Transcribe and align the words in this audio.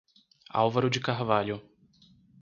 Álvaro 0.51 0.89
de 0.89 0.99
Carvalho 0.99 1.61